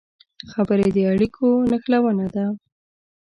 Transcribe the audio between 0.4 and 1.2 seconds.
خبرې د